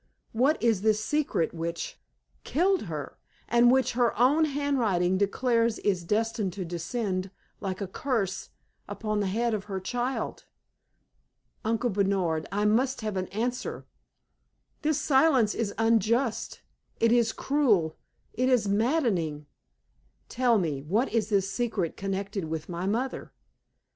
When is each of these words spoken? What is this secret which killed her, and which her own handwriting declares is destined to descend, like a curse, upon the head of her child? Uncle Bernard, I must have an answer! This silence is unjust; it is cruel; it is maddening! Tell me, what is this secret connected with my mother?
What 0.31 0.59
is 0.63 0.81
this 0.81 0.99
secret 1.05 1.53
which 1.53 1.99
killed 2.43 2.85
her, 2.89 3.19
and 3.47 3.69
which 3.69 3.91
her 3.91 4.17
own 4.17 4.45
handwriting 4.45 5.15
declares 5.15 5.77
is 5.77 6.03
destined 6.03 6.53
to 6.53 6.65
descend, 6.65 7.29
like 7.59 7.81
a 7.81 7.87
curse, 7.87 8.49
upon 8.87 9.19
the 9.19 9.27
head 9.27 9.53
of 9.53 9.65
her 9.65 9.79
child? 9.79 10.45
Uncle 11.63 11.91
Bernard, 11.91 12.47
I 12.51 12.65
must 12.65 13.01
have 13.01 13.15
an 13.15 13.27
answer! 13.27 13.85
This 14.81 14.99
silence 14.99 15.53
is 15.53 15.71
unjust; 15.77 16.61
it 16.99 17.11
is 17.11 17.31
cruel; 17.31 17.95
it 18.33 18.49
is 18.49 18.67
maddening! 18.67 19.45
Tell 20.29 20.57
me, 20.57 20.81
what 20.81 21.13
is 21.13 21.29
this 21.29 21.47
secret 21.47 21.95
connected 21.95 22.45
with 22.45 22.67
my 22.67 22.87
mother? 22.87 23.33